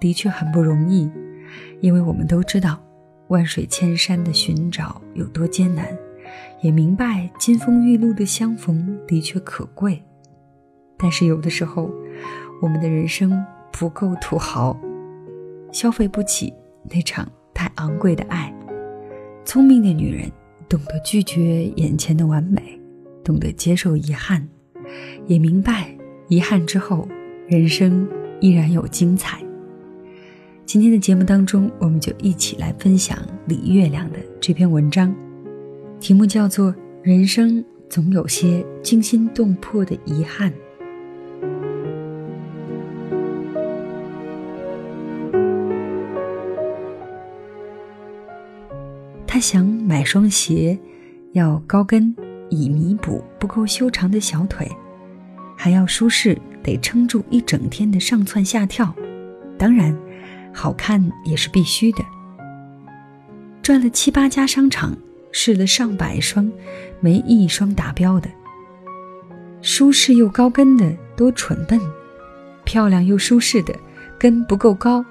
[0.00, 1.10] 的确很不容易，
[1.80, 2.82] 因为我们都知道
[3.28, 5.86] 万水千山的寻找有多艰难，
[6.62, 10.02] 也明白金风玉露的相逢的确可贵。
[10.96, 11.90] 但是有的时候，
[12.62, 14.76] 我们的人生不够土豪，
[15.70, 16.52] 消费不起
[16.90, 18.52] 那场太昂贵的爱。
[19.44, 20.30] 聪明的女人
[20.68, 22.80] 懂得拒绝眼前的完美，
[23.24, 24.46] 懂得接受遗憾，
[25.26, 25.94] 也明白
[26.28, 27.08] 遗憾之后，
[27.48, 28.08] 人生
[28.40, 29.40] 依然有精彩。
[30.72, 35.12] 今天的节目当中，我们就一起来分享李月亮的这篇文章，
[35.98, 40.52] 题目叫做《人生总有些惊心动魄的遗憾》。
[49.26, 50.78] 他想买双鞋，
[51.32, 52.14] 要高跟
[52.48, 54.70] 以弥补不够修长的小腿，
[55.56, 58.94] 还要舒适，得撑住一整天的上蹿下跳。
[59.58, 59.92] 当然，
[60.52, 62.04] 好看也是必须的。
[63.62, 64.96] 转了七八家商场，
[65.32, 66.50] 试了上百双，
[67.00, 68.28] 没一双达标的。
[69.62, 71.80] 舒适又高跟的多蠢笨，
[72.64, 73.74] 漂亮又舒适的
[74.18, 75.04] 跟不够高，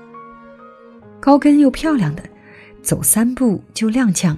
[1.19, 2.23] 高跟又漂亮的。
[2.81, 4.37] 走三步就踉跄，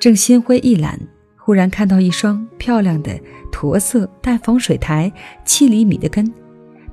[0.00, 0.98] 正心灰意懒，
[1.36, 5.12] 忽然看到一双漂亮的驼色带防水台
[5.44, 6.32] 七厘米的跟，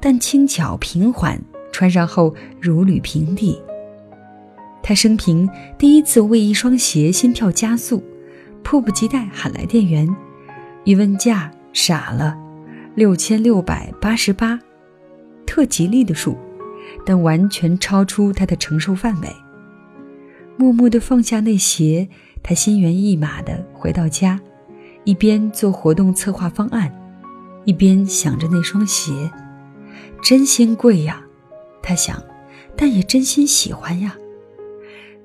[0.01, 1.39] 但轻巧平缓，
[1.72, 3.61] 穿上后如履平地。
[4.83, 5.47] 他生平
[5.78, 8.03] 第一次为一双鞋心跳加速，
[8.63, 10.07] 迫不及待喊来店员，
[10.84, 12.35] 一问价傻了，
[12.95, 14.59] 六千六百八十八，
[15.45, 16.35] 特吉利的数，
[17.06, 19.29] 但完全超出他的承受范围。
[20.57, 22.09] 默默地放下那鞋，
[22.44, 24.40] 他心猿意马地回到家，
[25.03, 26.91] 一边做活动策划方案，
[27.66, 29.31] 一边想着那双鞋，
[30.24, 31.24] 真心贵呀，
[31.81, 32.22] 他想，
[32.75, 34.16] 但也真心喜欢呀。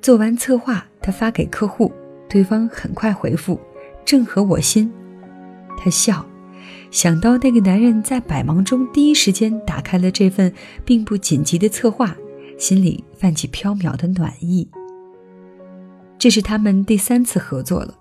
[0.00, 1.93] 做完策划，他发给客户，
[2.28, 3.61] 对方很快回复，
[4.05, 4.93] 正合我心。
[5.78, 6.25] 他笑，
[6.91, 10.53] 想到那个男人在百忙中第一时间打开了这份
[10.84, 12.17] 并不紧急的策划，
[12.59, 14.69] 心里泛起飘渺的暖意。
[16.19, 17.94] 这是他们第三次合作了，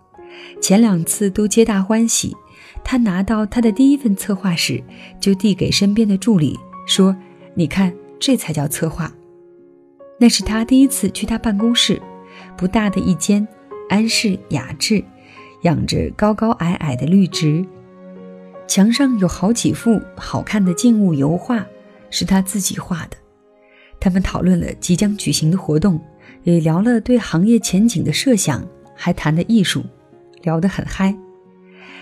[0.61, 2.35] 前两次都皆大欢喜。
[2.83, 4.83] 他拿到他的第一份策划时，
[5.19, 7.15] 就递给身边的助理说
[7.55, 9.11] ：“你看，这才叫策划。”
[10.19, 12.01] 那是他第一次去他办公室，
[12.55, 13.47] 不大的一间，
[13.89, 15.03] 安适雅致，
[15.61, 17.65] 养着高高矮矮的绿植，
[18.67, 21.65] 墙上有好几幅好看的静物油画，
[22.09, 23.17] 是他自己画的。
[23.99, 25.99] 他们讨论了即将举行的活动。
[26.43, 28.63] 也聊了对行业前景的设想，
[28.95, 29.83] 还谈了艺术，
[30.43, 31.15] 聊得很嗨。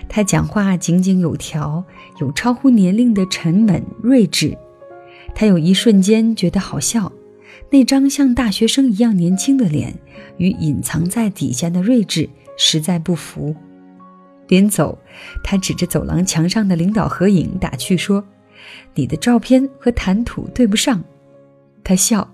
[0.09, 1.81] 他讲话井井有条，
[2.19, 4.57] 有超乎年龄的沉稳睿智。
[5.35, 7.11] 他有一瞬间觉得好笑，
[7.69, 9.93] 那张像大学生一样年轻的脸，
[10.37, 13.55] 与隐藏在底下的睿智实在不符。
[14.47, 14.97] 临走，
[15.43, 18.23] 他指着走廊墙上的领导合影打趣说
[18.93, 21.03] ：“你的照片和谈吐对不上。”
[21.83, 22.29] 他笑。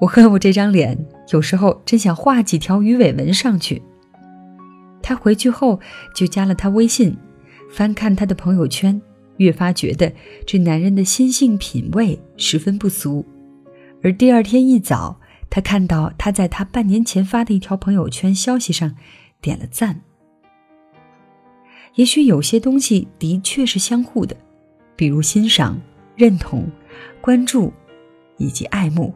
[0.00, 3.80] 我恨我这张脸，有时候真想画几条鱼尾纹上去。
[5.00, 5.78] 他回去后
[6.12, 7.16] 就加了他微信，
[7.70, 9.00] 翻看他的朋友圈，
[9.38, 10.12] 越发觉得
[10.46, 13.24] 这男人的心性品味十分不俗。
[14.02, 18.94] 而第二天一早，他看到他在他半年前发的一条朋友圈消息上
[19.40, 20.02] 点了赞。
[21.94, 24.36] 也许有些东西的确是相互的，
[24.96, 25.80] 比如欣赏、
[26.16, 26.68] 认同、
[27.20, 27.72] 关注
[28.36, 29.14] 以及爱慕。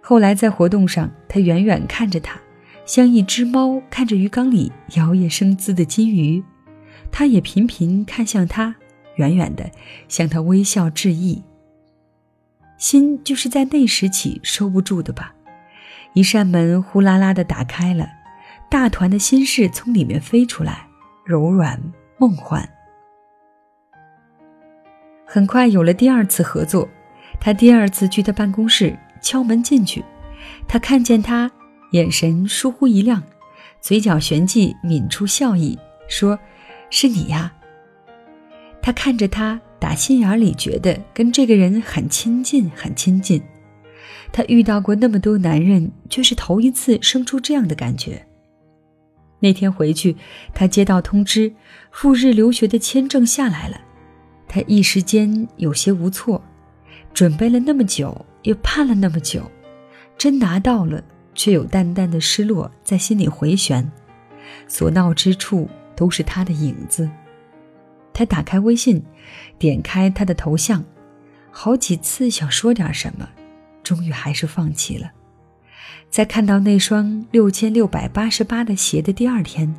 [0.00, 2.40] 后来在活动上，他远远看着他，
[2.84, 6.42] 像一只猫看着鱼缸里摇曳生姿的金鱼，
[7.10, 8.74] 他也频频看向他，
[9.16, 9.70] 远远的
[10.08, 11.42] 向他微笑致意。
[12.78, 15.34] 心就是在那时起收不住的吧？
[16.14, 18.08] 一扇门呼啦啦的打开了，
[18.68, 20.86] 大团的心事从里面飞出来，
[21.24, 21.80] 柔软
[22.18, 22.68] 梦幻。
[25.24, 26.88] 很快有了第二次合作，
[27.40, 28.98] 他第二次去他办公室。
[29.22, 30.04] 敲门进去，
[30.66, 31.48] 他看见他，
[31.92, 33.22] 眼神疏忽一亮，
[33.80, 35.78] 嘴角旋即抿出笑意，
[36.08, 36.36] 说
[36.90, 37.52] ：“是你呀。”
[38.82, 43.40] 他看着他，打心眼里觉得跟这个人很亲近，很亲近。
[44.32, 48.26] 她遇到过那么多男人，却是头一次生出这样的感觉。
[49.38, 50.16] 那天回去，
[50.52, 51.52] 她接到通知，
[51.90, 53.80] 赴日留学的签证下来了。
[54.48, 56.42] 她一时间有些无措，
[57.14, 59.48] 准备了那么久，又盼了那么久，
[60.18, 61.02] 真拿到了，
[61.34, 63.88] 却有淡淡的失落在心里回旋。
[64.66, 67.08] 所到之处都是他的影子。
[68.12, 69.02] 他打开微信，
[69.58, 70.84] 点开他的头像，
[71.50, 73.28] 好几次想说点什么，
[73.82, 75.10] 终于还是放弃了。
[76.10, 79.74] 在看到那双六千六百八十八的鞋的第二天，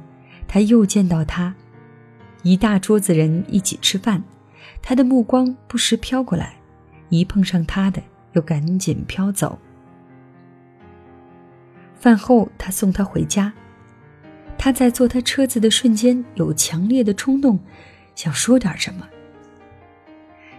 [0.47, 1.53] 他又见到他，
[2.41, 4.23] 一大桌子人一起吃饭，
[4.81, 6.55] 他的目光不时飘过来，
[7.09, 8.01] 一碰上他的，
[8.33, 9.59] 又赶紧飘走。
[11.95, 13.53] 饭后，他送他回家。
[14.57, 17.59] 他在坐他车子的瞬间，有强烈的冲动，
[18.15, 19.07] 想说点什么。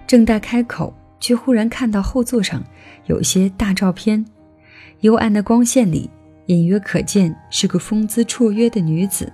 [0.06, 2.62] 正待开口，却忽然看到后座上
[3.06, 4.24] 有些大照片，
[5.00, 6.10] 幽暗的光线里，
[6.46, 9.32] 隐约可见是个风姿绰约的女子。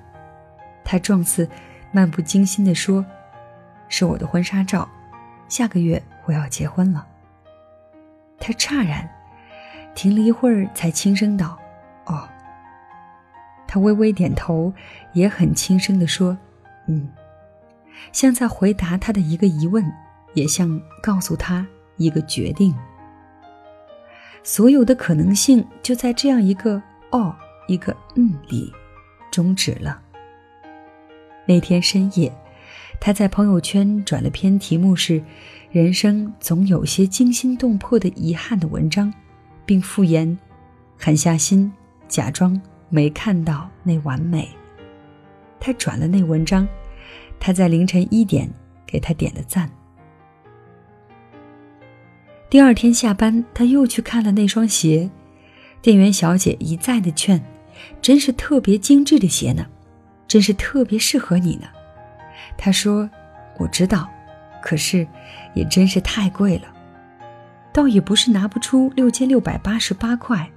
[0.84, 1.48] 他状似
[1.92, 3.04] 漫不经心地说
[3.88, 4.88] ：“是我的婚纱照，
[5.48, 7.06] 下个月我要结婚了。”
[8.38, 9.08] 他诧然，
[9.94, 11.58] 停了一会儿，才轻声道
[12.06, 12.28] ：“哦。”
[13.66, 14.72] 他微微点头，
[15.12, 16.38] 也很轻声地说
[16.86, 17.08] ：“嗯。”
[18.12, 19.84] 像在回答他的一个疑问，
[20.34, 21.66] 也像告诉他
[21.96, 22.74] 一个决定。
[24.42, 26.82] 所有的可能性就在这样一个
[27.12, 27.34] “哦”
[27.68, 28.72] 一个“嗯”里
[29.30, 30.00] 终止了。
[31.46, 32.32] 那天深夜，
[33.00, 35.22] 他在朋友圈转了篇题目是
[35.70, 39.12] “人生总有些惊心动魄的遗憾”的文章，
[39.66, 40.38] 并附言
[40.98, 41.72] ：“狠下心，
[42.08, 42.60] 假装。”
[42.92, 44.48] 没看到那完美，
[45.60, 46.66] 他转了那文章，
[47.40, 48.48] 他在凌晨一点
[48.86, 49.68] 给他点了赞。
[52.48, 55.10] 第二天下班，他又去看了那双鞋，
[55.80, 57.42] 店员小姐一再的劝
[58.02, 59.66] ：“真是特别精致的鞋呢，
[60.28, 61.66] 真是特别适合你呢。”
[62.58, 63.08] 他说
[63.58, 64.08] ：“我知道，
[64.62, 65.06] 可是
[65.54, 66.64] 也真是太贵了，
[67.72, 70.48] 倒也不是拿不出六千六百八十八块。”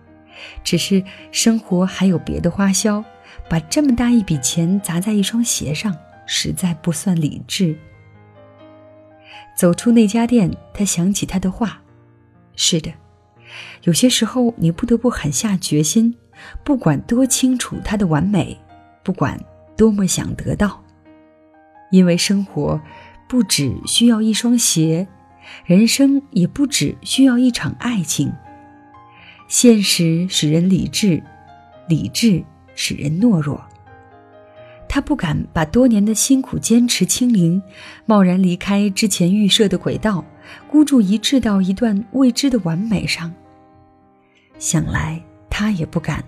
[0.64, 3.06] 只是生活还有别的花销，
[3.48, 5.96] 把这么大一笔钱砸在一双鞋上，
[6.26, 7.78] 实在不算理智。
[9.58, 11.82] 走出那家店，他想起他的话
[12.56, 12.92] ：“是的，
[13.84, 16.16] 有些时候你不得不狠下决心，
[16.64, 18.60] 不管多清楚它的完美，
[19.04, 19.40] 不管
[19.78, 20.84] 多么想得到，
[21.92, 22.82] 因为生活
[23.28, 25.08] 不只需要一双鞋，
[25.66, 28.34] 人生也不只需要一场爱情。”
[29.48, 31.22] 现实使人理智，
[31.88, 32.44] 理智
[32.74, 33.64] 使人懦弱。
[34.94, 37.60] 他不敢把多年的辛苦坚持清零，
[38.06, 40.24] 贸然离开之前预设的轨道，
[40.70, 43.34] 孤注一掷到一段未知的完美上。
[44.60, 45.20] 想来
[45.50, 46.24] 他也不敢，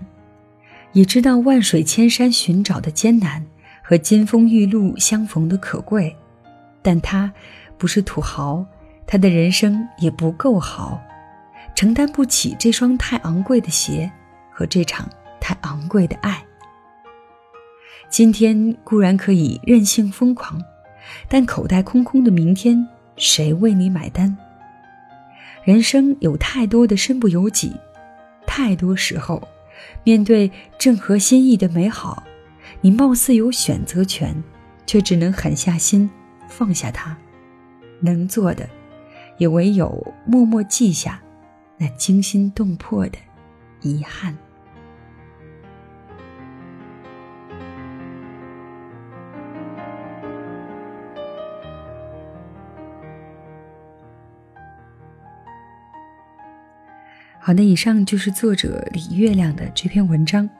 [0.90, 3.46] 也知道万水千山寻找的艰难
[3.84, 6.16] 和金风玉露相逢的可贵，
[6.82, 7.32] 但他
[7.78, 8.66] 不是土豪，
[9.06, 11.00] 他的人生也不够豪。
[11.76, 14.10] 承担不起这双太昂贵的鞋
[14.50, 15.08] 和这场
[15.40, 16.44] 太昂贵的爱。
[18.08, 20.62] 今天固然可以任性疯狂，
[21.28, 22.86] 但口袋空空的明天，
[23.16, 24.36] 谁为你买单？
[25.64, 27.72] 人生有太多的身不由己，
[28.46, 29.46] 太多时候，
[30.04, 32.22] 面对正合心意的美好，
[32.80, 34.42] 你貌似有选择权，
[34.86, 36.08] 却只能狠下心
[36.48, 37.16] 放下它。
[38.00, 38.68] 能做的，
[39.38, 41.20] 也唯有默默记下。
[41.78, 43.18] 那惊心动魄的
[43.82, 44.34] 遗憾。
[57.46, 60.50] 好的，以上就是作者李月亮的这篇文章。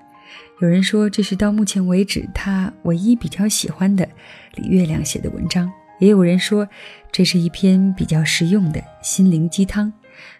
[0.60, 4.08] 有人说，这是到目前为止他唯一比较喜欢的
[4.54, 6.68] 李月亮写的文章；也有人说，
[7.10, 9.92] 这是一篇比较实用的心灵鸡汤。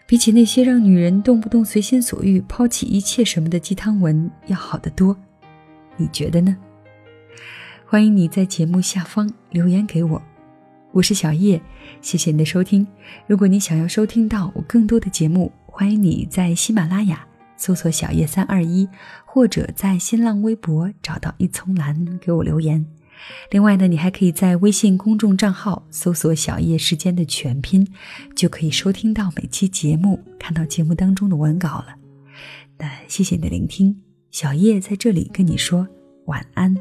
[0.05, 5.17] 比起那些让女人动不动随心所欲、抛弃一切什么的鸡汤文要好得多，
[5.97, 6.55] 你觉得呢？
[7.85, 10.21] 欢迎你在节目下方留言给我，
[10.93, 11.61] 我是小叶，
[11.99, 12.87] 谢谢你的收听。
[13.27, 17.23] 如果你想要收听到我更多的节目，欢迎你在喜马拉雅
[17.55, 18.89] 搜索“小叶三二一”，
[19.27, 22.83] 或者在新浪微博找到一丛蓝给我留言。
[23.51, 27.87] 另外呢，你还可以在微信公众账号搜索“小叶时间”的全拼，
[28.35, 31.95] 就可以收听到每期节目，看到节目当中的文稿了。
[32.79, 35.87] 那谢谢你的聆听，小叶在这里跟你说
[36.25, 36.75] 晚安。